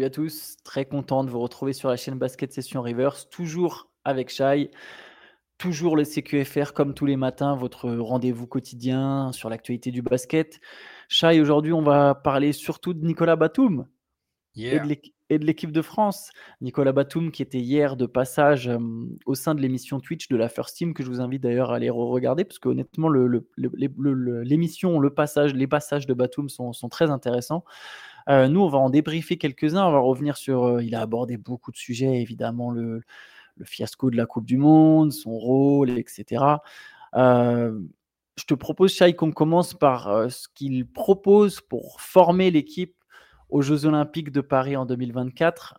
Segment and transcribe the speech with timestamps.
[0.00, 3.90] Salut à tous, très content de vous retrouver sur la chaîne Basket Session Reverse, toujours
[4.02, 4.70] avec Shai,
[5.58, 10.58] toujours le CQFR comme tous les matins, votre rendez-vous quotidien sur l'actualité du basket.
[11.10, 13.88] Shai, aujourd'hui, on va parler surtout de Nicolas Batum
[14.56, 16.30] et de l'équipe de France.
[16.62, 18.78] Nicolas Batum qui était hier de passage euh,
[19.26, 21.76] au sein de l'émission Twitch de la First Team, que je vous invite d'ailleurs à
[21.76, 27.66] aller regarder, parce qu'honnêtement, l'émission, le, passage, les passages de Batum sont, sont très intéressants.
[28.28, 29.84] Euh, nous, on va en débriefer quelques-uns.
[29.86, 30.64] On va revenir sur.
[30.64, 33.02] Euh, il a abordé beaucoup de sujets, évidemment, le,
[33.64, 36.44] fiasco de la Coupe du Monde, son rôle, etc.
[37.14, 37.78] Euh,
[38.36, 42.96] je te propose, Shai, qu'on commence par ce qu'il propose pour former l'équipe
[43.50, 45.78] aux Jeux Olympiques de Paris en 2024.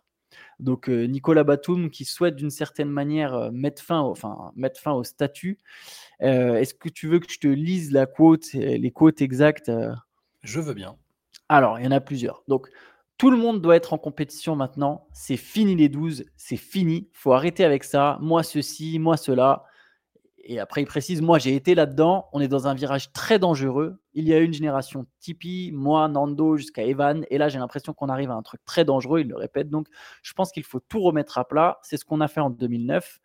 [0.60, 4.12] Donc Nicolas Batum qui souhaite d'une certaine manière mettre, fin,
[4.54, 5.58] mettre fin au statut.
[6.20, 9.72] Est-ce que tu veux que je te lise la quote, les quotes exactes
[10.44, 10.96] Je veux bien.
[11.52, 12.42] Alors, il y en a plusieurs.
[12.48, 12.68] Donc,
[13.18, 15.06] tout le monde doit être en compétition maintenant.
[15.12, 17.10] C'est fini les 12, c'est fini.
[17.12, 18.16] Faut arrêter avec ça.
[18.22, 19.66] Moi, ceci, moi, cela.
[20.44, 22.26] Et après, il précise, moi, j'ai été là-dedans.
[22.32, 24.00] On est dans un virage très dangereux.
[24.14, 27.26] Il y a une génération Tipeee, moi, Nando, jusqu'à Evan.
[27.28, 29.20] Et là, j'ai l'impression qu'on arrive à un truc très dangereux.
[29.20, 29.68] Il le répète.
[29.68, 29.88] Donc,
[30.22, 31.80] je pense qu'il faut tout remettre à plat.
[31.82, 33.20] C'est ce qu'on a fait en 2009.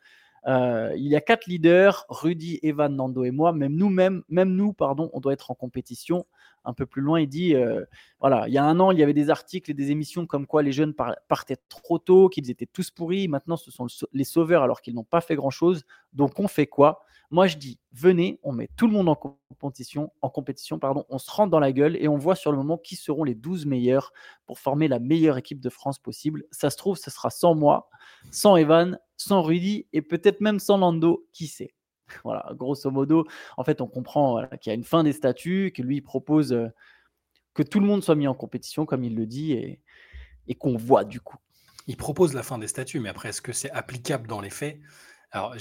[0.46, 3.52] Euh, il y a quatre leaders, Rudy, Evan, Nando et moi.
[3.52, 6.26] Même nous, même, même nous, pardon, on doit être en compétition
[6.68, 7.86] un peu plus loin, il dit euh,
[8.20, 10.46] voilà, il y a un an, il y avait des articles et des émissions comme
[10.46, 13.30] quoi les jeunes partaient trop tôt, qu'ils étaient tous pourris.
[13.30, 15.86] Maintenant, ce sont les sauveurs alors qu'ils n'ont pas fait grand-chose.
[16.12, 17.04] Donc, on fait quoi?
[17.32, 21.18] Moi, je dis venez, on met tout le monde en compétition, en compétition pardon, on
[21.18, 23.66] se rentre dans la gueule et on voit sur le moment qui seront les 12
[23.66, 24.14] meilleurs
[24.46, 26.44] pour former la meilleure équipe de France possible.
[26.52, 27.90] Ça se trouve, ce sera sans moi,
[28.32, 31.74] sans Evan, sans Rudy et peut-être même sans Lando, qui sait?
[32.24, 33.26] Voilà, grosso modo,
[33.58, 36.68] en fait, on comprend qu'il y a une fin des statuts, que lui propose euh,
[37.54, 39.82] que tout le monde soit mis en compétition, comme il le dit, et,
[40.56, 41.38] qu'on voit du coup.
[41.88, 44.80] Il propose la fin des statuts, mais après, est-ce que c'est applicable dans les faits?
[45.32, 45.56] Alors,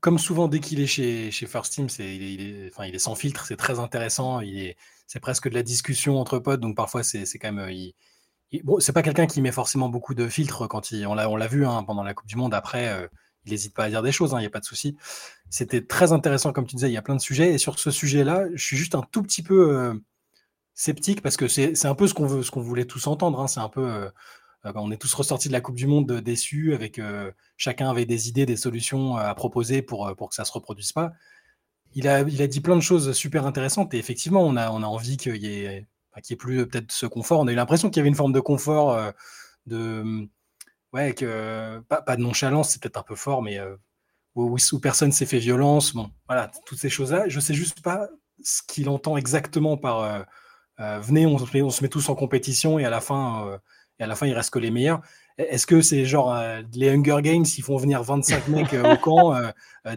[0.00, 3.14] comme souvent, dès qu'il est chez, chez First Team, il, est, enfin, il est sans
[3.14, 7.26] filtre, c'est très intéressant, est, c'est presque de la discussion entre potes, donc parfois c'est,
[7.38, 7.68] quand même.
[7.68, 7.94] Il,
[8.60, 11.36] bon, c'est pas quelqu'un qui met forcément beaucoup de filtres quand il, on l'a, on
[11.36, 12.54] l'a vu hein, pendant la Coupe du Monde.
[12.54, 13.08] Après, euh,
[13.44, 14.96] il n'hésite pas à dire des choses, il hein, n'y a pas de souci.
[15.50, 17.54] C'était très intéressant, comme tu disais, il y a plein de sujets.
[17.54, 19.94] Et sur ce sujet-là, je suis juste un tout petit peu euh,
[20.74, 23.40] sceptique parce que c'est un peu ce qu'on veut, ce qu'on voulait tous entendre.
[23.40, 23.48] Hein.
[23.48, 24.10] C'est un peu, euh,
[24.74, 27.00] on est tous ressortis de la Coupe du Monde déçus, avec
[27.56, 31.12] chacun avait des idées, des solutions à proposer pour, pour que ça se reproduise pas.
[31.94, 34.82] Il a, il a dit plein de choses super intéressantes et effectivement, on a, on
[34.82, 35.86] a envie qu'il y ait,
[36.16, 37.40] ait plus peut-être ce confort.
[37.40, 39.12] On a eu l'impression qu'il y avait une forme de confort
[39.66, 40.28] de
[40.92, 43.76] ouais, que pas, de nonchalance, c'est peut-être un peu fort, mais euh,
[44.34, 45.94] où, personne s'est fait violence.
[45.94, 47.28] Bon, voilà, toutes ces choses-là.
[47.28, 48.08] Je sais juste pas
[48.42, 50.22] ce qu'il entend exactement par euh,
[50.80, 53.60] euh, venez, on on se met tous en compétition et à la fin,
[53.98, 55.00] et à la fin, il reste que les meilleurs.
[55.48, 56.36] Est-ce que c'est genre
[56.74, 59.34] les Hunger Games, ils font venir 25 mecs au camp,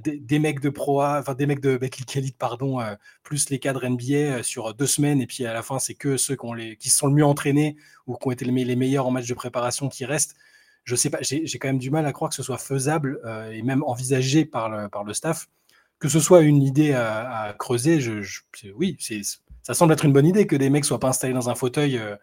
[0.04, 1.80] des, mecs de Pro enfin des mecs de
[2.16, 2.80] Elite, pardon,
[3.24, 6.36] plus les cadres NBA sur deux semaines, et puis à la fin, c'est que ceux
[6.36, 7.76] qui, ont les, qui se sont le mieux entraînés
[8.08, 10.36] ou qui ont été les meilleurs en match de préparation qui restent
[10.86, 13.52] je sais pas, j'ai quand même du mal à croire que ce soit faisable euh,
[13.52, 15.48] et même envisagé par le, par le staff.
[15.98, 18.22] Que ce soit une idée à, creuser, je,
[18.76, 18.98] oui,
[19.64, 21.98] ça semble être une bonne idée que des mecs soient pas installés dans un fauteuil
[21.98, 22.18] euh, euh,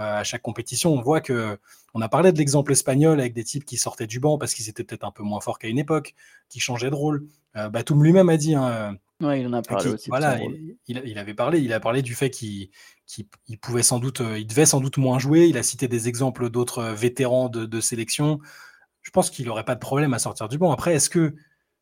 [0.00, 0.92] à chaque compétition.
[0.92, 1.58] On voit que
[1.94, 4.68] on a parlé de l'exemple espagnol avec des types qui sortaient du banc parce qu'ils
[4.68, 6.14] étaient peut-être un peu moins forts qu'à une époque,
[6.48, 7.26] qui changeaient de rôle.
[7.54, 8.54] Batum lui-même a dit.
[8.54, 10.08] Hein, il en a parlé aussi.
[10.08, 10.38] Voilà,
[10.86, 11.60] il, avait parlé.
[11.60, 12.70] Il a parlé du fait qu'il
[13.60, 15.46] pouvait sans doute, il devait sans doute moins jouer.
[15.46, 18.38] Il a cité des exemples d'autres vétérans de, sélection.
[19.02, 20.70] Je pense qu'il n'aurait pas de problème à sortir du banc.
[20.72, 21.34] Après, est-ce que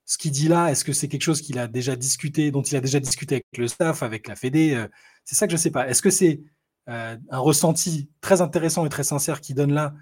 [0.05, 2.77] ce qu'il dit là, est-ce que c'est quelque chose qu'il a déjà discuté, dont il
[2.77, 4.89] a déjà discuté avec le staff, avec la Fédé euh,
[5.25, 5.87] C'est ça que je ne sais pas.
[5.87, 6.41] Est-ce que c'est
[6.89, 9.95] euh, un ressenti très intéressant et très sincère qu'il donne là,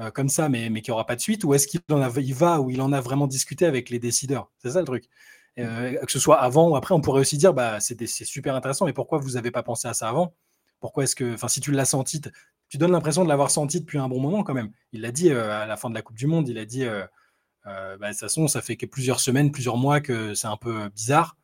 [0.00, 2.34] euh, comme ça, mais, mais qui n'aura pas de suite, ou est-ce qu'il en il
[2.34, 4.50] va ou il en a vraiment discuté avec les décideurs?
[4.58, 5.04] C'est ça le truc.
[5.58, 8.86] Euh, que ce soit avant ou après, on pourrait aussi dire bah, c'est super intéressant,
[8.86, 10.34] mais pourquoi vous n'avez pas pensé à ça avant?
[10.80, 12.22] Pourquoi est-ce que, enfin, si tu l'as senti,
[12.70, 14.72] tu donnes l'impression de l'avoir senti depuis un bon moment quand même.
[14.92, 16.86] Il l'a dit à la fin de la Coupe du Monde, il a dit
[17.64, 20.88] bah, de toute façon, ça fait que plusieurs semaines, plusieurs mois que c'est un peu
[20.88, 21.36] bizarre.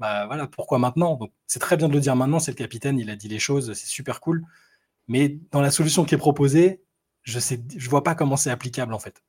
[0.00, 1.16] Bah voilà, pourquoi maintenant?
[1.16, 3.38] Donc c'est très bien de le dire maintenant, c'est le capitaine, il a dit les
[3.38, 4.42] choses, c'est super cool.
[5.08, 6.82] Mais dans la solution qui est proposée,
[7.22, 9.22] je sais, je vois pas comment c'est applicable en fait.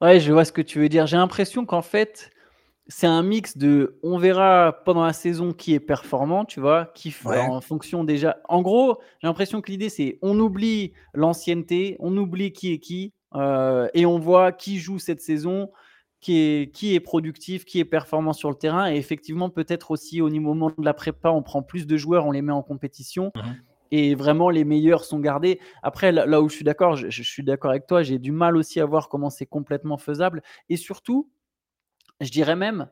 [0.00, 1.06] Ouais, je vois ce que tu veux dire.
[1.06, 2.30] J'ai l'impression qu'en fait,
[2.88, 7.14] c'est un mix de on verra pendant la saison qui est performant, tu vois, qui
[7.24, 8.38] en fonction déjà.
[8.48, 13.12] En gros, j'ai l'impression que l'idée c'est on oublie l'ancienneté, on oublie qui est qui,
[13.36, 15.70] euh, et on voit qui joue cette saison,
[16.22, 18.90] qui est, qui est productif, qui est performant sur le terrain.
[18.90, 22.30] Et effectivement, peut-être aussi au moment de la prépa, on prend plus de joueurs, on
[22.30, 23.30] les met en compétition.
[23.34, 23.40] Mmh
[23.94, 25.60] et vraiment les meilleurs sont gardés.
[25.82, 28.80] Après, là, où je suis d'accord, je, suis d'accord avec toi, j'ai du mal aussi
[28.80, 30.42] à voir comment c'est complètement faisable.
[30.70, 31.30] Et surtout,
[32.22, 32.88] je dirais même,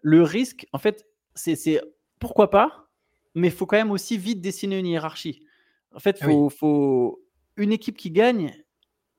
[0.00, 1.06] le risque, en fait,
[1.36, 1.80] c'est
[2.18, 2.88] pourquoi pas,
[3.36, 5.46] mais il faut quand même aussi vite dessiner une hiérarchie.
[5.94, 7.22] En fait, faut,
[7.56, 8.52] une équipe qui gagne,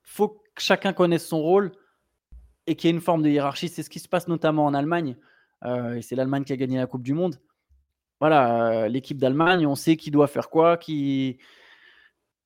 [0.04, 1.72] faut que chacun connaisse son rôle
[2.68, 3.70] et qu'il y ait une forme de hiérarchie.
[3.70, 5.16] C'est ce qui se passe notamment en Allemagne.
[5.64, 7.40] Euh, et c'est l'Allemagne qui a gagné la Coupe du Monde
[8.22, 11.40] voilà, l'équipe d'Allemagne, on sait qui doit faire quoi, qui.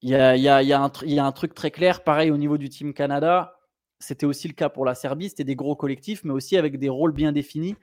[0.01, 2.38] Il y a, y, a, y, a y a, un truc très clair, pareil au
[2.38, 3.59] niveau du Team Canada.
[4.00, 6.89] C'était aussi le cas pour la Serbie, c'était des gros collectifs, mais aussi avec des
[6.89, 7.75] rôles bien définis.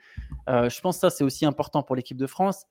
[0.49, 2.65] Euh, je pense que ça, c'est aussi important pour l'équipe de France.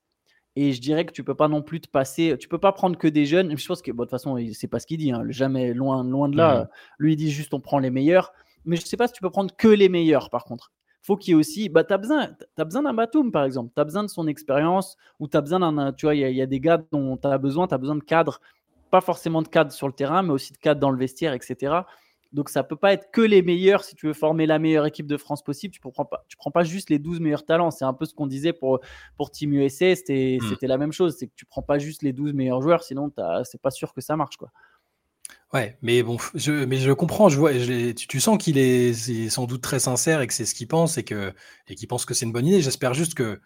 [0.56, 2.98] Et je dirais que tu peux pas non plus te passer, tu peux pas prendre
[2.98, 3.56] que des jeunes.
[3.56, 6.28] Je pense que, de toute façon, c'est pas ce qu'il dit, hein, jamais loin, loin
[6.28, 6.64] de là.
[6.64, 6.68] Mmh.
[6.98, 8.32] Lui, il dit juste on prend les meilleurs.
[8.64, 10.72] Mais je sais pas si tu peux prendre que les meilleurs, par contre
[11.02, 11.68] faut qu'il y ait aussi.
[11.68, 13.72] Bah, tu as besoin, as besoin d'un Batum, par exemple.
[13.74, 15.92] Tu as besoin de son expérience ou tu as besoin d'un.
[15.92, 18.04] Tu vois, il y, a des gars dont tu as besoin, tu as besoin de
[18.04, 18.40] cadres.
[18.90, 21.80] Pas forcément de cadres sur le terrain, mais aussi de cadres dans le vestiaire, etc.
[22.32, 25.06] Donc ça peut pas être que les meilleurs si tu veux former la meilleure équipe
[25.06, 25.74] de France possible.
[25.74, 27.70] Tu ne prends, pas, tu prends pas juste les 12 meilleurs talents.
[27.70, 28.80] C'est un peu ce qu'on disait pour,
[29.16, 29.92] pour Team USA.
[29.92, 29.96] Hmm.
[29.96, 31.16] C'était la même chose.
[31.18, 33.10] C'est que tu prends pas juste les 12 meilleurs joueurs, sinon
[33.44, 34.36] c'est pas sûr que ça marche.
[34.36, 34.50] quoi.
[35.52, 39.60] Ouais, mais bon, je, mais je comprends, je vois, tu, sens qu'il est, sans doute
[39.60, 41.34] très sincère et que c'est ce qu'il pense et que
[41.68, 42.62] et qu'il pense que c'est une bonne idée.
[42.62, 43.38] J'espère juste que,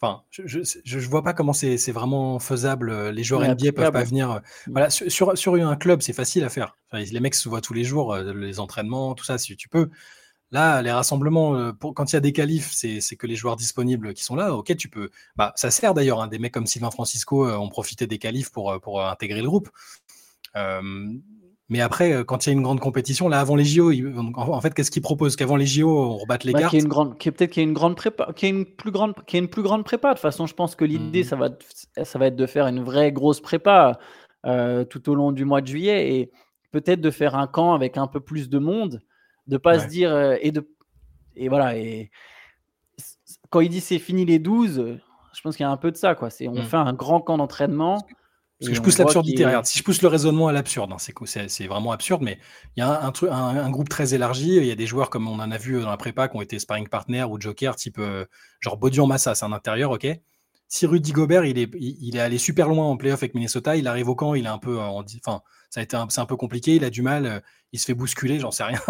[0.00, 3.10] enfin, je, je, vois pas comment c'est vraiment faisable.
[3.10, 4.32] Les joueurs NBA peuvent pas venir.
[4.32, 4.70] Euh, mm.
[4.72, 6.76] Voilà, sur, sur, un club, c'est facile à faire.
[6.92, 9.90] les mecs se voient tous les jours, euh, les entraînements, tout ça, si tu peux.
[10.50, 13.54] Là, les rassemblements, euh, pour, quand il y a des qualifs, c'est que les joueurs
[13.54, 14.54] disponibles qui sont là.
[14.54, 15.10] Ok, tu peux.
[15.36, 16.20] Bah, ça sert d'ailleurs.
[16.20, 19.68] Hein, des mecs comme Sylvain Francisco ont profité des qualifs pour, pour intégrer le groupe.
[20.56, 20.82] Euh,
[21.70, 23.92] mais après, euh, quand il y a une grande compétition, là, avant les JO,
[24.36, 25.36] en fait, qu'est-ce qu'ils proposent?
[25.36, 26.70] Qu'avant les JO, on rebatte les bah, cartes?
[26.70, 28.90] Qu'il une grande, peut-être qu'il y ait une grande prépa, qu'il y ait une plus
[28.90, 30.10] grande, qu'il y ait une plus grande prépa.
[30.10, 31.24] De toute façon, je pense que l'idée, mmh.
[31.24, 31.50] ça va,
[32.02, 33.98] ça va être de faire une vraie grosse prépa
[34.46, 36.30] euh, tout au long du mois de juillet et
[36.70, 39.02] peut-être de faire un camp avec un peu plus de monde,
[39.46, 40.66] de pas se dire et de
[41.34, 42.10] et voilà et
[43.50, 44.98] quand il dit c'est fini les 12,
[45.32, 46.30] je pense qu'il y a un peu de ça quoi.
[46.30, 46.62] C'est on mmh.
[46.62, 47.98] fait un grand camp d'entraînement.
[48.58, 49.44] Parce que je pousse l'absurdité.
[49.46, 52.38] Regarde, si je pousse le raisonnement à l'absurde, hein, c'est vraiment absurde, mais
[52.76, 54.56] il y a un, un, groupe très élargi.
[54.56, 56.42] Il y a des joueurs comme on en a vu dans la prépa qui ont
[56.42, 58.24] été sparring partner ou joker, type euh,
[58.60, 60.08] genre Bodian Massa, c'est un intérieur, ok.
[60.66, 63.86] Si Rudy Gobert, il est, il, est allé super loin en playoff avec Minnesota, il
[63.86, 65.40] arrive au camp, il est un peu, en, enfin,
[65.70, 67.40] ça a été, c'est un peu compliqué, il a du mal, euh,
[67.72, 68.80] il se fait bousculer, j'en sais rien.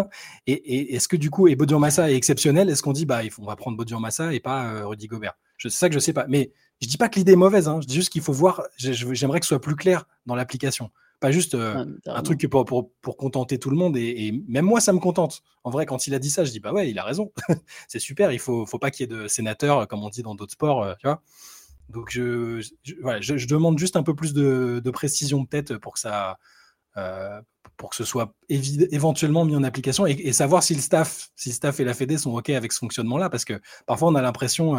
[0.46, 3.44] Et, est-ce que du coup, et Bodian Massa est exceptionnel, est-ce qu'on dit, bah, on
[3.44, 5.34] va prendre Bodian Massa et pas euh, Rudy Gobert?
[5.58, 6.26] C'est ça que je sais pas.
[6.28, 7.80] Mais je dis pas que l'idée est mauvaise, hein.
[7.80, 10.90] je dis juste qu'il faut voir, j'aimerais que ce soit plus clair dans l'application.
[11.20, 13.96] Pas juste euh, un truc pour, pour, pour, contenter tout le monde.
[13.96, 15.42] Et, même moi, ça me contente.
[15.64, 17.32] En vrai, quand il a dit ça, je dis, bah ouais, il a raison.
[17.88, 20.36] c'est super, il faut, faut pas qu'il y ait de sénateurs, comme on dit dans
[20.36, 21.20] d'autres sports, euh, tu vois.
[21.88, 26.38] Donc, je, je, demande juste un peu plus de, précision peut-être pour que ça.
[26.96, 27.40] Euh,
[27.76, 31.54] pour que ce soit éventuellement mis en application et, savoir si le staff, si le
[31.54, 34.74] staff et la Fédé sont OK avec ce fonctionnement-là, parce que parfois on a l'impression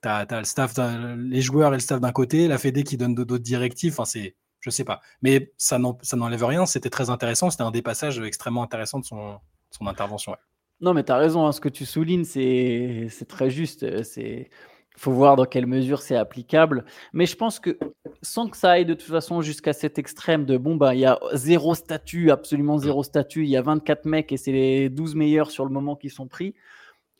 [0.00, 0.74] tu as, le staff,
[1.16, 3.92] les joueurs et le staff d'un côté, la Fédé qui donne d'autres directives.
[3.92, 5.00] Enfin, c'est, je sais pas.
[5.22, 6.66] Mais ça n'enlève rien.
[6.66, 7.50] C'était très intéressant.
[7.50, 9.40] C'était un des passages extrêmement intéressants de son,
[9.80, 10.36] intervention.
[10.80, 11.46] Non, mais tu as raison.
[11.46, 11.52] Hein.
[11.52, 14.02] ce que tu soulignes, c'est très juste.
[14.02, 14.50] C'est
[14.96, 16.84] faut voir dans quelle mesure c'est applicable.
[17.12, 17.78] Mais je pense que
[18.22, 21.06] sans que ça aille de toute façon jusqu'à cet extrême de bon, bah, il y
[21.06, 25.14] a zéro statut, absolument zéro statut, il y a 24 mecs et c'est les 12
[25.14, 26.54] meilleurs sur le moment qui sont pris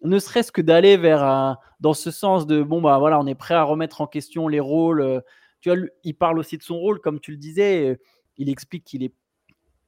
[0.03, 3.55] ne serait-ce que d'aller vers dans ce sens de bon bah voilà on est prêt
[3.55, 5.21] à remettre en question les rôles euh,
[5.61, 7.99] tu vois il parle aussi de son rôle comme tu le disais euh,
[8.37, 9.15] il explique qu'il est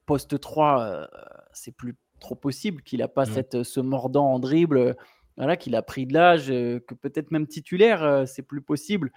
[0.07, 1.07] poste 3 euh,
[1.53, 3.33] c'est plus trop possible qu'il n'a pas mmh.
[3.33, 4.97] cette ce mordant en dribble
[5.37, 9.12] voilà qu'il a pris de l'âge que peut-être même titulaire c'est plus possible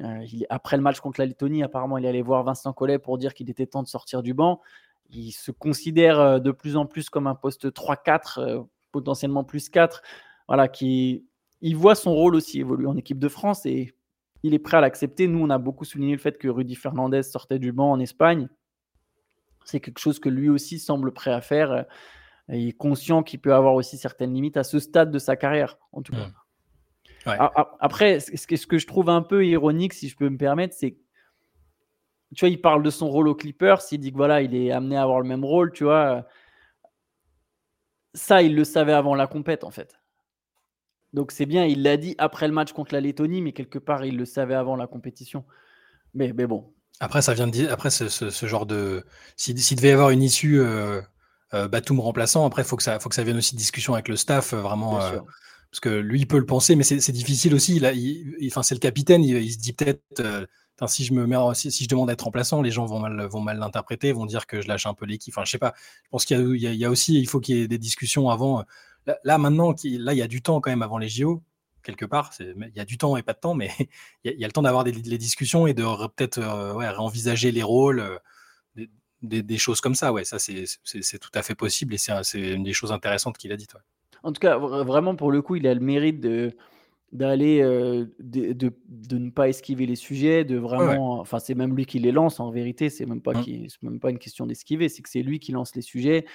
[0.00, 3.18] il, après le match contre la Lettonie apparemment il est allé voir Vincent Collet pour
[3.18, 4.60] dire qu'il était temps de sortir du banc
[5.10, 10.02] il se considère de plus en plus comme un poste 3-4 potentiellement plus 4,
[10.48, 11.26] voilà, qui
[11.60, 13.94] il voit son rôle aussi évoluer en équipe de France et
[14.42, 15.26] il est prêt à l'accepter.
[15.26, 18.48] Nous, on a beaucoup souligné le fait que Rudy Fernandez sortait du banc en Espagne.
[19.64, 21.86] C'est quelque chose que lui aussi semble prêt à faire.
[22.50, 25.78] Il est conscient qu'il peut avoir aussi certaines limites à ce stade de sa carrière,
[25.92, 26.26] en tout cas.
[26.26, 27.38] Mmh.
[27.80, 30.98] Après, ce que je trouve un peu ironique, si je peux me permettre, c'est
[32.34, 34.70] tu vois, il parle de son rôle au Clippers, il dit que voilà, il est
[34.72, 36.26] amené à avoir le même rôle, tu vois
[38.14, 39.98] ça, il le savait avant la compète, en fait.
[41.12, 44.04] Donc c'est bien, il l'a dit après le match contre la Lettonie, mais quelque part,
[44.04, 45.44] il le savait avant la compétition.
[46.12, 46.72] Mais, mais bon.
[47.00, 49.04] Après, ça vient de dire, après ce, genre de.
[49.36, 51.00] S'il devait y avoir une issue euh,
[51.52, 53.94] euh, Batum remplaçant, après, il faut, que ça, faut que ça vienne aussi de discussion
[53.94, 54.98] avec le staff, euh, vraiment.
[54.98, 57.76] Parce que lui, il peut le penser, mais c'est difficile aussi.
[57.76, 60.22] Il, enfin, c'est le capitaine, il, se dit peut-être
[60.86, 63.00] si je demande d'être remplaçant, les gens vont
[63.40, 65.34] mal, l'interpréter, vont dire que je lâche un peu l'équipe.
[65.34, 65.74] Enfin, je sais pas.
[66.04, 68.64] Je pense qu'il y, a aussi, il faut qu'il y ait des discussions avant.
[69.24, 71.42] Là, maintenant, là, il y a du temps quand même avant les JO
[71.84, 72.32] quelque part.
[72.40, 73.70] Il y a du temps et pas de temps, mais
[74.24, 78.00] il y, a le temps d'avoir des, discussions et de peut-être euh, réenvisager les rôles,
[78.00, 78.86] euh,
[79.22, 80.12] des, choses comme ça.
[80.12, 83.56] Ouais, ça, c'est tout à fait possible et c'est une des choses intéressantes qu'il a
[83.56, 83.76] dites.
[84.22, 86.56] En tout cas, vraiment, pour le coup, il a le mérite de
[87.14, 91.86] d'aller euh, de, de, ne pas esquiver les sujets, de vraiment, enfin c'est même lui
[91.86, 93.66] qui les lance en vérité, c'est même pas mmh.
[93.82, 96.26] même pas une question d'esquiver, c'est que c'est lui qui lance les sujets.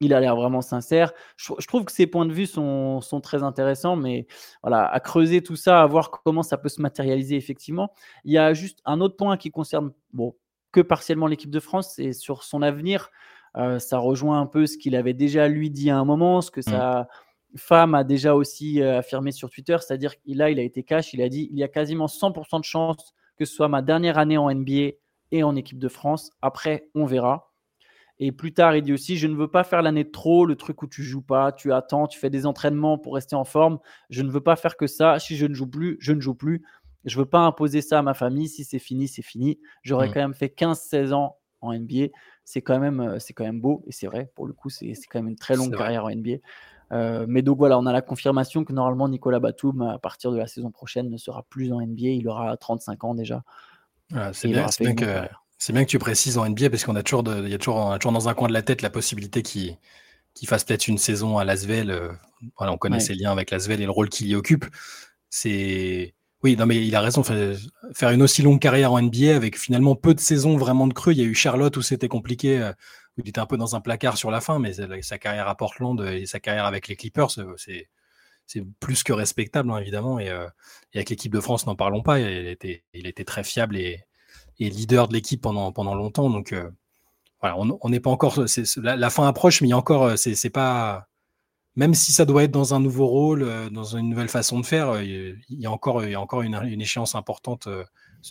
[0.00, 1.12] Il a l'air vraiment sincère.
[1.36, 4.28] Je, trouve que ses points de vue sont, sont, très intéressants, mais
[4.62, 7.92] voilà, à creuser tout ça, à voir comment ça peut se matérialiser effectivement.
[8.22, 10.36] Il y a juste un autre point qui concerne, bon,
[10.70, 13.10] que partiellement l'équipe de France, c'est sur son avenir.
[13.56, 16.52] Euh, ça rejoint un peu ce qu'il avait déjà lui dit à un moment, ce
[16.52, 16.70] que mmh.
[16.70, 17.08] sa
[17.56, 21.12] femme a déjà aussi euh, affirmé sur Twitter, c'est-à-dire qu'il a, il a été cash,
[21.14, 24.18] il a dit il y a quasiment 100% de chance que ce soit ma dernière
[24.18, 24.96] année en NBA
[25.30, 26.30] et en équipe de France.
[26.42, 27.52] Après, on verra.
[28.18, 30.56] Et plus tard, il dit aussi Je ne veux pas faire l'année de trop, le
[30.56, 33.78] truc où tu joues pas, tu attends, tu fais des entraînements pour rester en forme.
[34.10, 35.18] Je ne veux pas faire que ça.
[35.20, 36.64] Si je ne joue plus, je ne joue plus.
[37.04, 38.48] Je ne veux pas imposer ça à ma famille.
[38.48, 39.60] Si c'est fini, c'est fini.
[39.82, 40.12] J'aurais mmh.
[40.12, 42.08] quand même fait 15-16 ans en NBA.
[42.44, 43.84] C'est quand, même, euh, c'est quand même beau.
[43.86, 46.38] Et c'est vrai, pour le coup, c'est quand même une très longue carrière en NBA.
[46.92, 50.38] Euh, mais donc voilà, on a la confirmation que normalement Nicolas Batum, à partir de
[50.38, 52.08] la saison prochaine, ne sera plus en NBA.
[52.08, 53.42] Il aura 35 ans déjà.
[54.32, 57.98] c'est bien, que, tu précises en NBA parce qu'on a toujours, il y a toujours,
[57.98, 59.76] toujours dans un coin de la tête la possibilité qu'il
[60.46, 61.90] fasse peut-être une saison à Lasvel.
[61.90, 62.12] Euh,
[62.56, 64.64] voilà, on connaît ses liens avec Lasvel et le rôle qu'il y occupe.
[65.30, 66.14] C'est
[66.44, 67.22] oui, non, mais il a raison.
[67.24, 71.12] Faire une aussi longue carrière en NBA avec finalement peu de saisons vraiment de creux.
[71.12, 72.72] Il y a eu Charlotte où c'était compliqué, euh,
[73.18, 74.72] il était un peu dans un placard sur la fin, mais
[75.02, 77.88] sa carrière à Portland et sa carrière avec les Clippers, euh, c'est
[78.46, 80.18] c'est plus que respectable, hein, évidemment.
[80.18, 80.48] Euh,
[80.94, 82.18] et, avec l'équipe de France, n'en parlons pas.
[82.18, 84.06] Il était, il était très fiable et,
[84.58, 86.30] leader de l'équipe pendant, pendant longtemps.
[86.30, 86.54] Donc
[87.40, 88.42] voilà, on n'est pas encore.
[88.76, 90.16] La, fin approche, mais il y a encore.
[90.16, 91.08] C'est pas
[91.78, 94.66] même si ça doit être dans un nouveau rôle, euh, dans une nouvelle façon de
[94.66, 97.84] faire, euh, il y a encore, il y a encore une, échéance importante euh,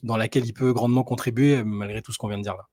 [0.03, 2.67] dans laquelle il peut grandement contribuer, malgré tout ce qu'on vient de dire là.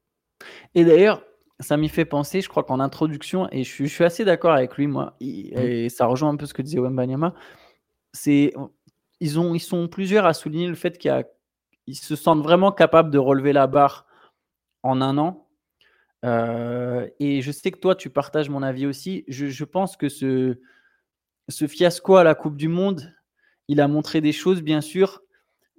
[0.75, 1.23] Et d'ailleurs,
[1.61, 4.87] ça m'y fait penser, je crois qu'en introduction, et je suis, assez d'accord avec lui,
[4.87, 5.25] moi, mmh.
[5.25, 7.35] et ça rejoint un peu ce que disait Wembanyama,
[8.13, 8.53] c'est
[9.21, 13.19] ils, ont, ils sont plusieurs à souligner le fait qu'ils se sentent vraiment capables de
[13.19, 14.07] relever la barre
[14.83, 15.45] en un an
[16.25, 19.25] euh, et je sais que toi, tu partages mon avis aussi.
[19.29, 20.59] Je, pense que ce,
[21.49, 23.13] ce fiasco à la Coupe du Monde,
[23.69, 25.23] il a montré des choses, bien sûr,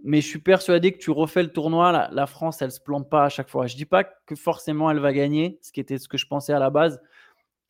[0.05, 3.25] mais je suis persuadé que tu refais le tournoi, la, France, elle se plante pas
[3.25, 3.65] à chaque fois.
[3.65, 6.53] Je dis pas que forcément elle va gagner, ce qui était ce que je pensais
[6.53, 7.01] à la base,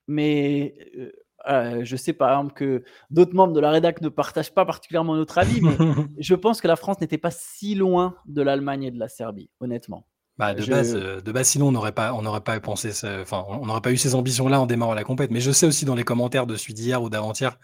[0.08, 1.12] mais euh,
[1.48, 5.16] euh, je sais par exemple que d'autres membres de la rédac ne partagent pas particulièrement
[5.16, 5.78] notre avis, mais
[6.20, 9.50] je pense que la France n'était pas si loin de l'Allemagne et de la Serbie,
[9.62, 10.06] honnêtement.
[10.38, 13.46] Bah, de, base, euh, de base, sinon on n'aurait pas, on n'aurait pas pensé, enfin,
[13.48, 15.32] on n'aurait pas eu ces ambitions-là en démarrant la compète.
[15.32, 17.58] Mais je sais aussi dans les commentaires de celui d'hier ou d'avant-hier,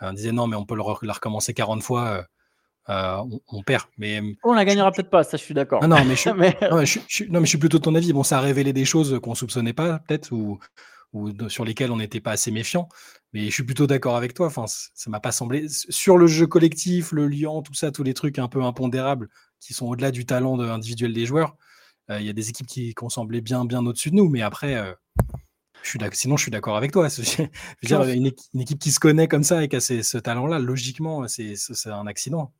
[0.00, 2.24] on disait non, mais on peut le la recommencer 40 fois,
[2.88, 3.84] euh, on, perd.
[3.98, 5.86] Mais on la gagnera peut-être pas, ça je suis d'accord.
[5.86, 6.14] Non, mais
[6.84, 8.12] je, suis, non, mais je suis plutôt de ton avis.
[8.12, 10.58] Bon, ça a révélé des choses qu'on soupçonnait pas, peut-être, ou,
[11.12, 12.88] ou sur lesquelles on n'était pas assez méfiant.
[13.32, 14.46] Mais je suis plutôt d'accord avec toi.
[14.46, 18.14] Enfin, ça m'a pas semblé sur le jeu collectif, le lion, tout ça, tous les
[18.14, 19.28] trucs un peu impondérables
[19.60, 21.56] qui sont au-delà du talent individuel des joueurs.
[22.10, 24.42] Euh, il y a des équipes qui, ont semblé bien, bien au-dessus de nous, mais
[24.42, 24.92] après, euh,
[25.82, 27.08] je suis sinon je suis d'accord avec toi.
[27.82, 31.56] dire, une, équipe, qui se connaît comme ça et qui a ce talent-là, logiquement, c'est
[31.86, 32.52] un accident.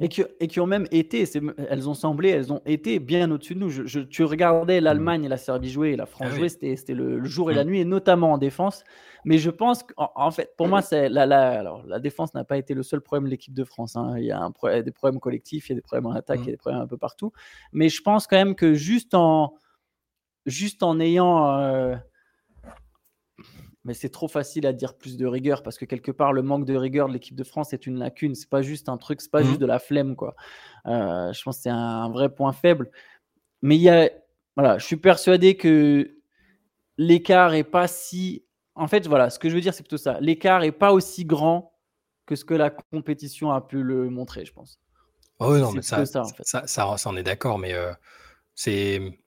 [0.00, 1.24] Et qui, et qui, ont même été,
[1.68, 3.70] elles ont semblé, elles ont été bien au-dessus de nous.
[3.70, 4.84] Je, tu regardais mmh.
[4.84, 7.64] l'Allemagne et la Serbie jouer et la France ah jouer, c'était le, jour et la
[7.64, 7.68] mmh.
[7.68, 8.84] nuit, et notamment en défense.
[9.24, 12.44] Mais je pense qu'en en fait, pour moi, c'est la, la, alors, la défense n'a
[12.44, 13.96] pas été le seul problème de l'équipe de France.
[13.96, 14.14] Hein.
[14.18, 16.46] Il y a un, des problèmes collectifs, il y a des problèmes en attaque, il
[16.46, 16.52] y a mmh.
[16.52, 17.32] des problèmes un peu partout.
[17.72, 19.54] Mais je pense quand même que juste en,
[20.46, 21.58] juste en ayant.
[21.58, 21.96] Euh,
[23.84, 26.64] mais c'est trop facile à dire plus de rigueur parce que quelque part le manque
[26.64, 28.34] de rigueur de l'équipe de France est une lacune.
[28.34, 29.58] C'est pas juste un truc, c'est pas juste mmh.
[29.58, 30.34] de la flemme quoi.
[30.86, 32.90] Euh, je pense que c'est un vrai point faible.
[33.62, 34.10] Mais il y a,
[34.56, 36.16] voilà, je suis persuadé que
[36.96, 38.44] l'écart est pas si.
[38.74, 40.20] En fait, voilà, ce que je veux dire, c'est plutôt ça.
[40.20, 41.72] L'écart est pas aussi grand
[42.26, 44.78] que ce que la compétition a pu le montrer, je pense.
[45.40, 47.92] Oh non, mais ça, ça, ça, ça, on est d'accord, mais euh,
[48.54, 49.18] c'est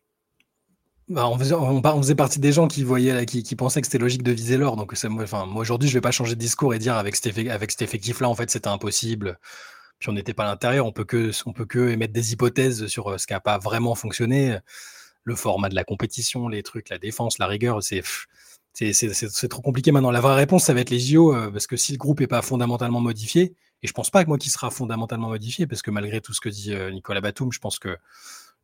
[1.10, 4.58] bah, on, faisait, partie des gens qui voyaient, qui, pensaient que c'était logique de viser
[4.58, 4.77] l'or.
[4.77, 8.29] Donc, moi aujourd'hui, je vais pas changer de discours et dire avec cet, avec effectif-là,
[8.29, 9.38] en fait, c'était impossible.
[10.00, 10.86] Puis on n'était pas à l'intérieur.
[10.86, 13.58] On peut que, on peut que émettre des hypothèses sur euh, ce qui n'a pas
[13.60, 14.58] vraiment fonctionné.
[15.24, 20.10] Le format de la compétition, les trucs, la défense, la rigueur, c'est trop compliqué maintenant.
[20.10, 22.27] La vraie réponse, ça va être les JO, euh, parce que si le groupe est
[22.27, 23.53] pas fondamentalement modifié,
[23.84, 26.41] et je pense pas que moi qui sera fondamentalement modifié, parce que malgré tout ce
[26.41, 27.98] que dit euh, Nicolas Batum, je pense que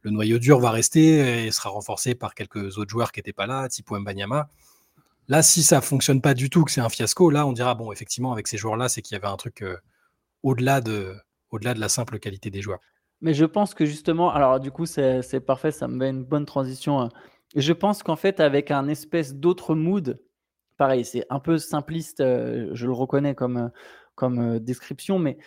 [0.01, 3.47] le noyau dur va rester et sera renforcé par quelques autres joueurs qui n'étaient pas
[3.47, 4.49] là, type Mbanyama.
[5.27, 7.91] Là, si ça fonctionne pas du tout, que c'est un fiasco, là, on dira, bon,
[7.91, 9.75] effectivement, avec ces joueurs-là, c'est qu'il y avait un truc euh,
[10.43, 11.15] au-delà de,
[11.51, 12.79] au de la simple qualité des joueurs.
[13.21, 16.45] Mais je pense que justement, alors du coup, c'est parfait, ça me met une bonne
[16.45, 17.01] transition.
[17.01, 17.09] Hein.
[17.55, 20.21] Je pense qu'en fait, avec un espèce d'autre mood,
[20.77, 23.69] pareil, c'est un peu simpliste, euh, je le reconnais comme, euh,
[24.15, 25.37] comme description, mais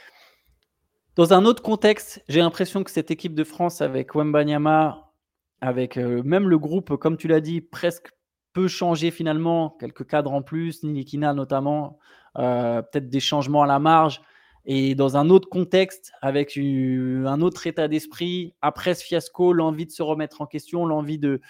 [1.20, 5.12] dans un autre contexte, j'ai l'impression que cette équipe de France avec Wembanyama,
[5.60, 8.08] avec même le groupe, comme tu l'as dit, presque
[8.54, 11.98] peut changer finalement, quelques cadres en plus, Nilikina notamment,
[12.38, 14.22] euh, peut-être des changements à la marge.
[14.64, 19.92] Et dans un autre contexte, avec un autre état d'esprit, après ce fiasco, l'envie de
[19.92, 21.42] se remettre en question, l'envie de,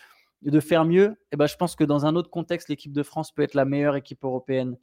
[0.59, 3.43] faire mieux, eh ben, je pense que dans un autre contexte, l'équipe de France peut
[3.43, 4.77] être la meilleure équipe européenne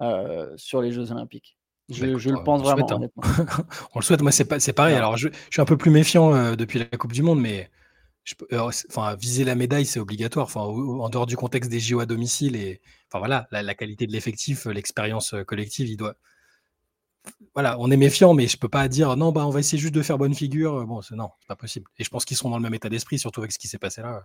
[0.00, 1.58] euh, sur les Jeux Olympiques.
[1.88, 2.86] Je, bah, le pense vraiment.
[2.90, 3.08] Hein.
[3.94, 4.22] on le souhaite.
[4.22, 4.94] Moi, c'est pareil.
[4.94, 7.70] Alors, je, suis un peu plus méfiant euh, depuis la Coupe du Monde, mais
[8.52, 10.46] euh, enfin, viser la médaille, c'est obligatoire.
[10.46, 14.12] Enfin, en dehors du contexte des JO à domicile et enfin voilà, la, qualité de
[14.12, 16.14] l'effectif, euh, l'expérience collective, il doit.
[17.54, 19.94] Voilà, on est méfiant, mais je peux pas dire non, bah on va essayer juste
[19.94, 20.84] de faire bonne figure.
[20.86, 21.86] Bon, c'est non, c'est pas possible.
[21.98, 23.78] Et je pense qu'ils seront dans le même état d'esprit, surtout avec ce qui s'est
[23.78, 24.24] passé là.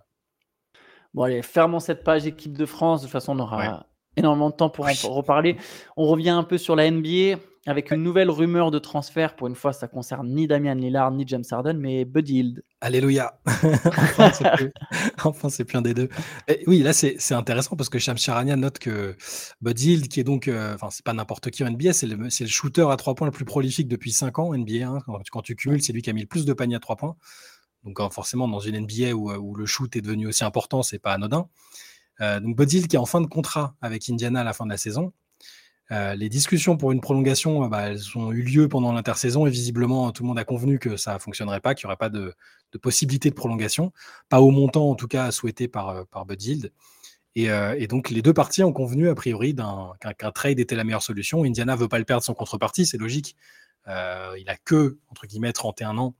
[1.13, 3.01] Bon allez, fermons cette page équipe de France.
[3.01, 3.85] De toute façon, on aura
[4.17, 5.57] énormément de temps pour en reparler.
[5.95, 9.36] On revient un peu sur la NBA avec une nouvelle rumeur de transfert.
[9.36, 12.63] Pour une fois, ça concerne ni Damian Lillard ni James Harden, mais Buddy Hield.
[12.79, 13.39] Alléluia.
[15.24, 16.07] enfin, c'est plus un des deux.
[16.65, 19.17] oui, là, c'est intéressant parce que Shams Charania note que
[19.62, 22.15] Buddy Hield, qui est donc, euh, enfin, c'est pas n'importe qui en NBA, c'est le,
[22.15, 24.88] le, shooter à trois points le plus prolifique depuis 5 ans en NBA.
[24.88, 25.00] Hein.
[25.29, 27.17] Quand, tu cumules, c'est lui qui a mis le plus de paniers à trois points.
[27.83, 31.13] Donc, forcément, dans une NBA où, où, le shoot est devenu aussi important, c'est pas
[31.13, 31.50] anodin.
[32.21, 34.71] Euh, donc Hield qui est en fin de contrat avec Indiana à la fin de
[34.71, 35.13] la saison.
[35.91, 39.50] Euh, les discussions pour une prolongation, euh, bah, elles ont eu lieu pendant l'intersaison et
[39.50, 42.10] visiblement tout le monde a convenu que ça ne fonctionnerait pas, qu'il n'y aurait pas
[42.10, 42.36] de,
[42.82, 43.93] possibilité de prolongation,
[44.30, 46.71] pas au montant en tout cas souhaité par, par Hield.
[47.36, 51.43] Et, donc les deux parties ont convenu a priori qu'un trade était la meilleure solution.
[51.43, 53.36] Indiana ne veut pas le perdre sans contrepartie, c'est logique.
[53.88, 56.15] il a que, entre guillemets, 31 ans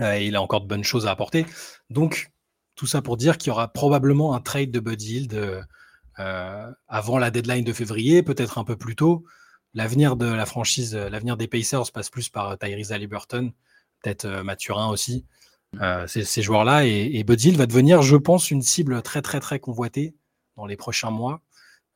[0.00, 1.46] et il a encore de bonnes choses à apporter.
[1.90, 2.31] Donc
[2.74, 5.62] tout ça pour dire qu'il y aura probablement un trade de Buddy Hield euh,
[6.18, 9.24] euh, avant la deadline de février, peut-être un peu plus tôt.
[9.74, 13.52] L'avenir de la franchise, euh, l'avenir des Pacers passe plus par Tyrese Halliburton,
[14.02, 15.26] peut-être Mathurin aussi.
[16.06, 20.14] ces, joueurs-là et, et Hield va devenir, je pense, une cible très très très convoitée
[20.56, 21.40] dans les prochains mois.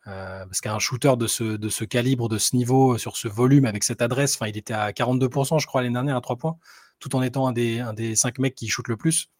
[0.04, 4.38] parce qu'un shooter de ce, calibre, de ce niveau, sur ce volume, avec cette adresse,
[4.46, 6.56] il était à 42%, je crois, l'année dernière, à 3 points,
[7.00, 9.30] tout en étant un des, un des 5 mecs qui shootent le plus.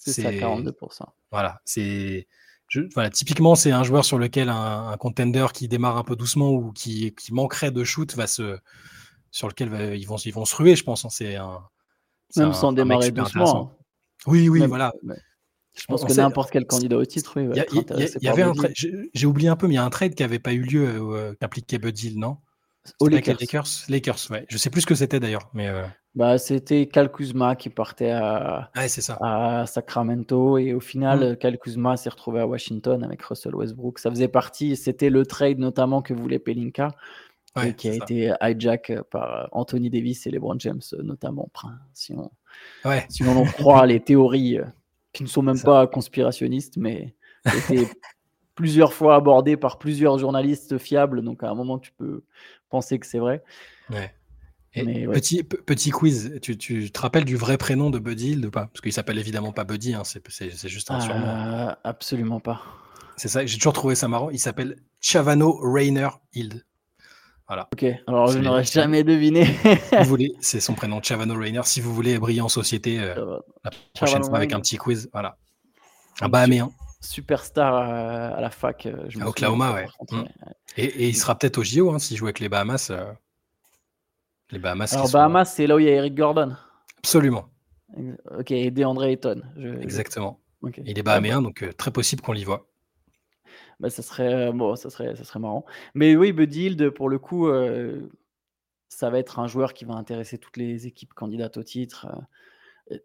[0.00, 1.02] C'est ça, 42%.
[1.30, 2.26] Voilà, c'est.
[2.94, 6.72] voilà, typiquement, c'est un joueur sur lequel un, contender qui démarre un peu doucement ou
[6.72, 8.58] qui, qui, manquerait de shoot va se,
[9.30, 11.04] sur lequel ils, vont, ils vont se ruer, je pense.
[11.04, 11.60] Hein, c'est un,
[12.36, 13.72] Même sans démarrer doucement.
[13.72, 13.76] Hein.
[14.26, 14.92] Oui, oui, voilà.
[15.74, 17.48] Je pense que n'importe quel candidat au titre, oui.
[17.72, 20.52] Il y, j'ai oublié un peu, mais il y a un trade qui n'avait pas
[20.52, 22.38] eu lieu, euh, qui impliquait Bud non
[22.98, 23.36] Aux Lakers.
[23.38, 23.68] Lakers.
[23.88, 24.46] Lakers, ouais.
[24.48, 25.68] Je sais plus ce que c'était d'ailleurs, mais.
[25.68, 25.84] Euh,
[26.16, 29.16] bah, c'était Cal Kuzma qui partait à, ça.
[29.20, 31.58] à Sacramento et au final, Cal mm.
[31.58, 34.00] Kuzma s'est retrouvé à Washington avec Russell Westbrook.
[34.00, 36.88] Ça faisait partie, c'était le trade notamment que voulait Pelinka
[37.64, 41.48] et qui a été hijack par Anthony Davis et LeBron James notamment.
[41.94, 42.30] Si on,
[43.08, 44.64] si on en croit les théories euh,
[45.12, 47.14] qui ne sont même pas conspirationnistes, mais
[47.46, 47.88] étaient
[48.56, 51.22] plusieurs fois abordées par plusieurs journalistes fiables.
[51.22, 52.24] Donc à un moment, tu peux
[52.68, 53.42] penser que c'est vrai.
[53.90, 54.12] Ouais
[54.72, 58.66] petit, petit quiz, tu, tu, te rappelles du vrai prénom de Buddy Hield ou pas
[58.66, 61.26] Parce qu'il s'appelle évidemment pas Buddy, hein, c'est juste un surnom.
[61.26, 62.62] Euh, absolument pas.
[63.16, 64.30] C'est ça, j'ai toujours trouvé ça marrant.
[64.30, 66.64] Il s'appelle Chavano Rainer Hild.
[67.48, 67.68] Voilà.
[67.72, 69.44] Ok, alors je n'aurais jamais deviné.
[70.40, 71.62] c'est son prénom, Chavano Rainer.
[71.64, 75.36] Si vous voulez briller en société, euh, la prochaine fois avec un petit quiz, voilà.
[76.20, 76.70] Un Bahaméen.
[77.00, 78.86] Superstar à, à la fac.
[78.86, 79.86] Euh, je à Oklahoma, ouais.
[80.10, 80.22] Mmh.
[80.76, 82.92] Et, et, il sera peut-être au JO hein, s'il joue avec les Bahamas.
[84.52, 84.92] Les Bahamas.
[84.92, 86.54] Alors, Bahamas, c'est là où il y a Eric Gordon.
[86.98, 87.48] Absolument.
[88.38, 89.42] Ok, et DeAndre Ayton.
[89.80, 90.40] Exactement.
[90.84, 92.68] Il est bahaméen, donc euh, très possible qu'on l'y voit.
[93.78, 95.64] Bah, ça, serait, bon, ça, serait, ça serait marrant.
[95.94, 98.10] Mais oui, Buddy Hield, pour le coup, euh,
[98.88, 102.06] ça va être un joueur qui va intéresser toutes les équipes candidates au titre.
[102.90, 102.98] Euh.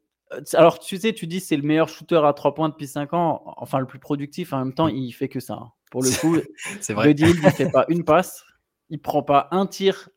[0.53, 3.43] Alors, tu sais, tu dis c'est le meilleur shooter à 3 points depuis 5 ans,
[3.57, 5.53] enfin le plus productif, en même temps, il fait que ça.
[5.53, 5.71] Hein.
[5.91, 6.37] Pour le coup,
[6.81, 7.07] c'est vrai.
[7.07, 8.43] Buddy Hield, il fait pas une passe,
[8.89, 10.09] il prend pas un tir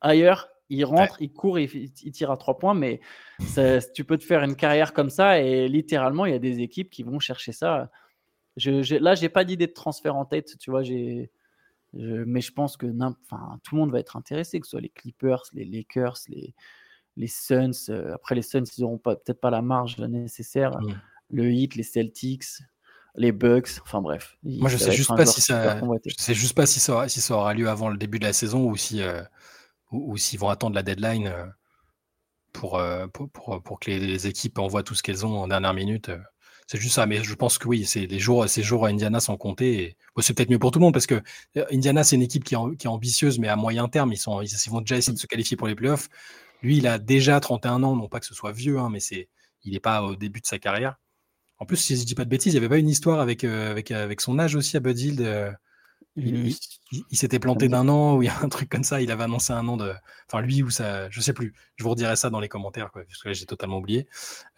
[0.00, 3.00] ailleurs, il rentre, il court, il, il, tire à trois points, mais
[3.94, 6.90] tu peux te faire une carrière comme ça et littéralement, il y a des équipes
[6.90, 7.90] qui vont chercher ça.
[8.56, 11.30] Je, je, là, j'ai pas d'idée de transfert en tête, tu vois, j'ai,
[11.92, 15.42] mais je pense que tout le monde va être intéressé, que ce soit les Clippers,
[15.52, 16.54] les Lakers, les,
[17.16, 17.90] les Suns.
[18.12, 20.78] après, les Suns, ils n'auront peut-être pas la marge nécessaire.
[20.80, 21.00] Mmh.
[21.30, 22.44] Le Heat, les Celtics,
[23.16, 23.80] les Bucks.
[23.82, 24.36] Enfin bref.
[24.42, 25.80] Moi, je sais juste pas si ça.
[26.06, 28.24] Je sais juste pas si ça, aura, si ça aura lieu avant le début de
[28.24, 29.02] la saison ou si
[29.90, 31.32] ou, s'ils vont attendre la deadline
[32.52, 32.80] pour,
[33.12, 36.10] pour, pour, que les, équipes envoient tout ce qu'elles ont en dernière minute.
[36.66, 39.20] C'est juste ça, mais je pense que oui, c'est les jours, ces jours à Indiana
[39.20, 39.96] sont comptés.
[40.18, 41.22] C'est peut-être mieux pour tout le monde parce que
[41.70, 44.80] Indiana, c'est une équipe qui est, ambitieuse, mais à moyen terme, ils, sont, ils, vont
[44.80, 46.08] déjà essayer de se qualifier pour les playoffs.
[46.62, 49.28] Lui, il a déjà 31 ans, non pas que ce soit vieux, hein, mais c'est,
[49.62, 50.96] il n'est pas au début de sa carrière.
[51.58, 53.44] En plus, si je dis pas de bêtises, il n'y avait pas une histoire avec,
[53.44, 55.56] avec, avec son âge aussi à Bud Hill.
[56.16, 56.56] Il,
[57.12, 59.02] s'était planté d'un an ou il y a un truc comme ça.
[59.02, 59.92] Il avait annoncé un an de.
[60.26, 61.10] Enfin, lui ou ça.
[61.10, 61.54] Je sais plus.
[61.76, 64.08] Je vous redirai ça dans les commentaires, quoi, parce que là, j'ai totalement oublié.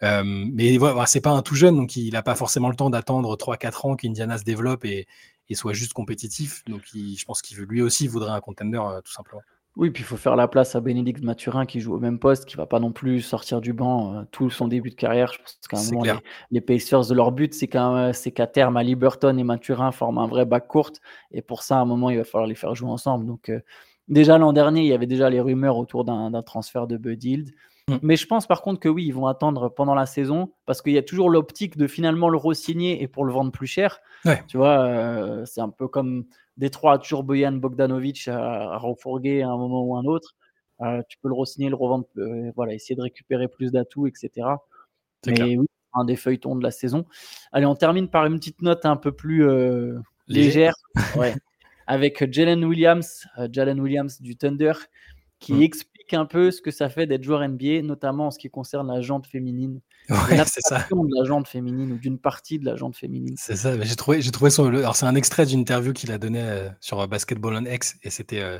[0.03, 2.89] Euh, mais voilà, c'est pas un tout jeune, donc il n'a pas forcément le temps
[2.89, 5.07] d'attendre 3-4 ans qu'Indiana se développe et,
[5.49, 6.63] et, soit juste compétitif.
[6.65, 9.41] Donc, je pense qu'il lui aussi voudrait un contender, euh, tout simplement.
[9.79, 12.43] Oui, puis il faut faire la place à Bénédicte Mathurin qui joue au même poste,
[12.43, 15.31] qui va pas non plus sortir du banc euh, tout son début de carrière.
[15.31, 16.19] Je pense qu'à un moment, les,
[16.51, 20.43] les, Pacers, de leur but, c'est qu'à terme, à Liberton et Mathurin forment un vrai
[20.43, 20.91] bac court.
[21.31, 23.25] Et pour ça, à un moment, il va falloir les faire jouer ensemble.
[23.25, 23.61] Donc, euh,
[24.09, 27.53] déjà l'an dernier, il y avait déjà les rumeurs autour d'un transfert de Bud.
[27.87, 27.95] Mm.
[28.01, 30.93] Mais je pense par contre que oui, ils vont attendre pendant la saison parce qu'il
[30.93, 34.01] y a toujours l'optique de finalement le re-signer et pour le vendre plus cher.
[34.47, 36.25] Tu vois, euh, c'est un peu comme
[36.59, 40.35] Détroit a toujours Boyan Bogdanovic à, refourguer à un moment ou un autre.
[40.81, 44.47] Euh, tu peux le re-signer, le revendre, euh, voilà, essayer de récupérer plus d'atouts, etc.
[45.25, 47.05] Mais oui, un des feuilletons de la saison.
[47.53, 50.73] Allez, on termine par une petite note un peu plus euh, légère,
[51.87, 54.73] avec Jalen Williams, Jalen Williams du Thunder,
[55.39, 55.61] qui mm.
[55.61, 58.87] explique un peu ce que ça fait d'être joueur NBA, notamment en ce qui concerne
[58.87, 59.81] la jante féminine.
[60.09, 60.87] Ouais, c'est ça.
[60.91, 63.35] de la jante féminine ou d'une partie de la jante féminine.
[63.37, 63.79] C'est ça.
[63.79, 64.67] J'ai trouvé, j'ai trouvé son.
[64.67, 67.95] Alors c'est un extrait d'une interview qu'il a donné euh, sur euh, Basketball on X
[68.03, 68.59] et c'était euh,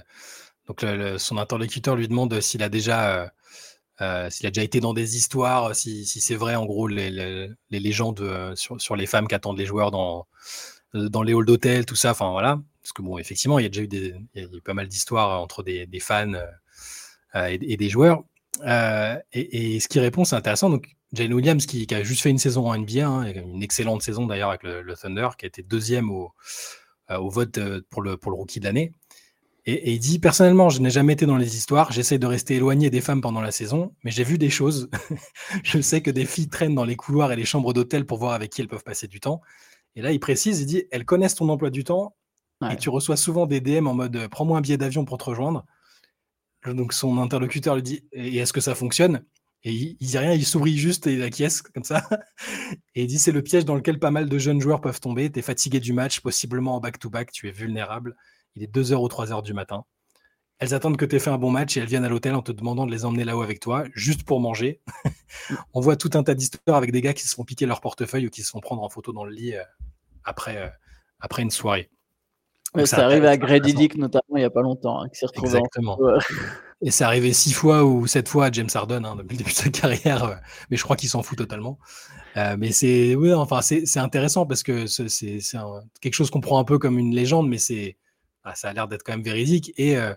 [0.67, 0.85] donc
[1.17, 3.31] son interlocuteur lui demande s'il a déjà
[4.29, 7.49] s'il a déjà été dans des histoires, si, si c'est vrai en gros les, les,
[7.71, 10.27] les légendes sur, sur, les femmes qui attendent les joueurs dans
[10.93, 12.11] dans les halls d'hôtel, tout ça.
[12.11, 12.61] Enfin voilà.
[12.83, 14.75] Parce que bon, effectivement, il y a déjà eu des, il y a eu pas
[14.75, 16.33] mal d'histoires entre des, des fans
[17.35, 18.23] et, et, des joueurs.
[18.65, 20.69] Et, et, ce qui répond, c'est intéressant.
[20.69, 24.27] Donc Jane Williams qui, a juste fait une saison en NBA, hein, une excellente saison
[24.27, 26.31] d'ailleurs avec le, Thunder, qui a été deuxième au,
[27.09, 28.93] euh, au vote euh, pour le, pour le rookie de l'année.
[29.65, 32.89] Et, il dit personnellement, je n'ai jamais été dans les histoires, j'essaie de rester éloigné
[32.89, 34.89] des femmes pendant la saison, mais j'ai vu des choses.
[35.63, 38.33] je sais que des filles traînent dans les couloirs et les chambres d'hôtel pour voir
[38.33, 39.41] avec qui elles peuvent passer du temps.
[39.95, 42.15] Et là, il précise, il dit, elles connaissent ton emploi du temps
[42.69, 45.65] et tu reçois souvent des DM en mode prends-moi un billet d'avion pour te rejoindre.
[46.65, 49.23] Donc son interlocuteur lui dit, et est-ce que ça fonctionne?
[49.63, 52.07] Et il, dit rien, il sourit juste et il acquiesce comme ça.
[52.95, 55.29] Et il dit c'est le piège dans lequel pas mal de jeunes joueurs peuvent tomber.
[55.29, 58.15] Tu es fatigué du match, possiblement en back-to-back, tu es vulnérable.
[58.55, 59.83] Il est 2h ou 3h du matin.
[60.59, 62.41] Elles attendent que tu aies fait un bon match et elles viennent à l'hôtel en
[62.41, 64.81] te demandant de les emmener là-haut avec toi, juste pour manger.
[65.73, 68.27] On voit tout un tas d'histoires avec des gars qui se font piquer leur portefeuille
[68.27, 69.63] ou qui se font prendre en photo dans le lit euh,
[70.23, 70.69] après, euh,
[71.19, 71.89] après une soirée.
[72.85, 75.47] Ça arrive à Grady Dick notamment il n'y a pas longtemps, hein, qui s'est retrouvé
[75.49, 75.97] Exactement.
[76.81, 79.51] Et c'est arrivé six fois ou sept fois à James Harden hein, depuis le début
[79.51, 80.35] de sa carrière, euh,
[80.69, 81.77] mais je crois qu'il s'en fout totalement.
[82.37, 85.39] Euh, mais c'est oui, enfin c'est intéressant parce que c'est
[85.99, 87.97] quelque chose qu'on prend un peu comme une légende, mais c'est
[88.45, 89.73] ah, ça a l'air d'être quand même véridique.
[89.75, 90.13] Et, euh,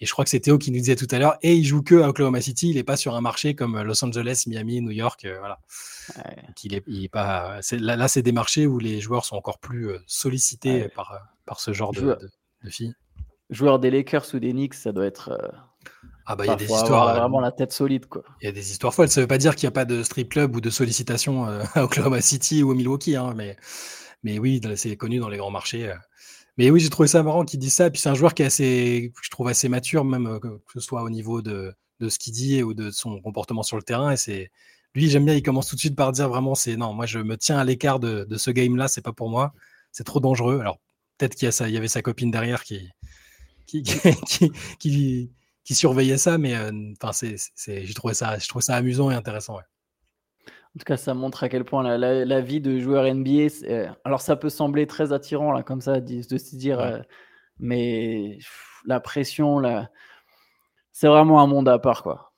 [0.00, 1.82] et je crois que c'est Théo qui nous disait tout à l'heure, et il joue
[1.82, 4.92] que à Oklahoma City, il n'est pas sur un marché comme Los Angeles, Miami, New
[4.92, 5.58] York, voilà.
[6.62, 7.60] il est, il est pas.
[7.72, 11.72] Là, là c'est des marchés où les joueurs sont encore plus sollicités par, par ce
[11.72, 12.30] genre de, de,
[12.64, 12.92] de filles.
[13.50, 15.30] Joueur des Lakers ou des Knicks, ça doit être
[16.30, 17.08] ah bah il y a des histoires.
[17.08, 18.22] Euh, vraiment la tête solide quoi.
[18.42, 19.08] Il y a des histoires folles.
[19.08, 21.62] Ça veut pas dire qu'il n'y a pas de strip club ou de sollicitation euh,
[21.74, 23.56] à Oklahoma City ou à Milwaukee, hein, mais
[24.22, 25.88] mais oui, c'est connu dans les grands marchés.
[25.88, 25.94] Euh.
[26.58, 27.88] Mais oui, j'ai trouvé ça marrant qu'il dise ça.
[27.88, 31.02] Puis c'est un joueur qui est assez, je trouve assez mature, même que ce soit
[31.02, 34.10] au niveau de, de ce qu'il dit ou de son comportement sur le terrain.
[34.10, 34.50] Et c'est
[34.94, 35.34] lui, j'aime bien.
[35.34, 37.64] Il commence tout de suite par dire vraiment, c'est non, moi je me tiens à
[37.64, 39.54] l'écart de, de ce game-là, c'est pas pour moi,
[39.92, 40.58] c'est trop dangereux.
[40.60, 40.78] Alors
[41.18, 42.88] peut-être qu'il y, y, avait sa copine derrière qui,
[43.66, 45.32] qui, qui, qui,
[45.68, 46.72] qui surveillait ça, mais euh,
[47.12, 47.36] c'est,
[47.84, 49.56] j'ai trouvé ça, je trouve ça amusant et intéressant.
[49.56, 49.64] Ouais.
[50.46, 53.48] En tout cas, ça montre à quel point la, la, vie de joueur NBA.
[53.64, 57.00] Euh, alors, ça peut sembler très attirant là, comme ça, de, se dire, euh,
[57.58, 58.38] mais
[58.86, 59.90] la pression, là,
[60.92, 62.32] c'est vraiment un monde à part, quoi.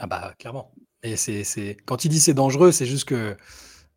[0.00, 0.72] Ah bah clairement.
[1.04, 1.76] Et c'est...
[1.86, 3.36] quand il dit c'est dangereux, c'est juste que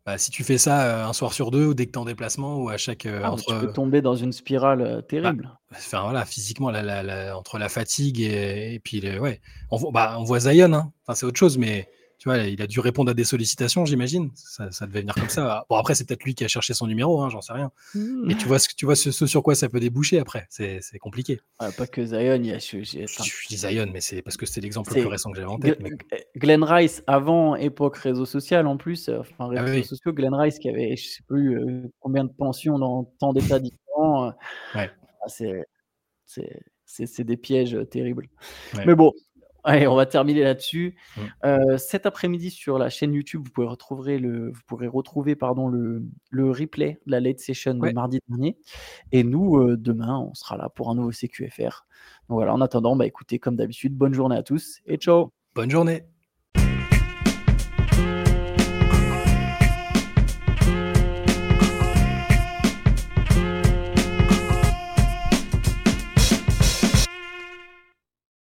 [0.04, 2.04] bah, si tu fais ça un soir sur deux, ou dès que tu es en
[2.04, 3.06] déplacement, ou à chaque.
[3.06, 3.54] Ah, entre...
[3.54, 5.50] Tu peux tomber dans une spirale bah, terrible.
[5.70, 9.40] enfin, voilà, physiquement, la, entre la fatigue et, puis, ouais.
[9.70, 10.92] On, bah, on voit Zion, hein.
[11.06, 11.88] enfin, c'est autre chose, mais
[12.22, 14.30] tu vois, il a dû répondre à des sollicitations, j'imagine.
[14.36, 15.66] Ça, devait venir comme ça.
[15.68, 17.72] Bon, après, c'est peut-être lui qui a cherché son numéro, hein, j'en sais rien.
[17.96, 18.30] Mmh.
[18.30, 20.46] Et tu vois, ce, tu vois ce, sur quoi ça peut déboucher après.
[20.48, 21.40] C'est compliqué.
[21.58, 22.36] pas que Zion.
[22.36, 25.32] Il y a, je, dis Zion, mais c'est parce que c'était l'exemple le plus récent
[25.32, 25.80] que j'avais en tête.
[26.36, 30.60] Glenn Rice, avant époque réseaux sociaux en plus, euh, enfin ah réseaux sociaux, Glenn Rice
[30.60, 34.26] qui avait, je sais plus euh, combien de pensions dans tant d'états différents.
[34.26, 34.30] Euh,
[34.76, 34.90] ouais.
[35.22, 35.28] Ah,
[36.86, 38.28] c'est des pièges terribles.
[38.86, 39.12] Mais bon,
[39.64, 40.96] Allez, on va terminer là-dessus.
[41.16, 41.20] Mmh.
[41.44, 45.68] Euh, cet après-midi sur la chaîne YouTube, vous, pouvez retrouver le, vous pourrez retrouver pardon,
[45.68, 48.56] le, le replay de la late session de mardi dernier.
[49.12, 51.86] Et nous, euh, demain, on sera là pour un nouveau CQFR.
[52.28, 55.32] Donc voilà, en attendant, bah, écoutez, comme d'habitude, bonne journée à tous et ciao.
[55.54, 56.11] Bonne journée.